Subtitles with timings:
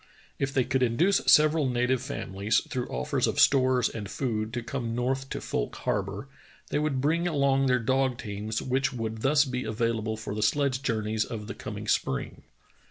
[0.39, 4.95] If they could induce several native famihes, through offers of stores and food, to come
[4.95, 6.27] north to Fouike Harbor,
[6.71, 10.81] they would bring along their dog teams which would thus be available for the sledge
[10.81, 12.41] journeys of the coming spring.